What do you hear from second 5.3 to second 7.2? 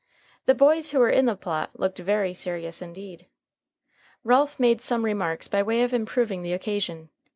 by way of improving the occasion.